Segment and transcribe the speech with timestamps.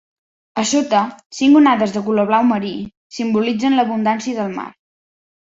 [0.61, 1.01] A sota,
[1.39, 2.73] cinc onades de color blau marí
[3.19, 4.69] simbolitzen l'abundància del mar.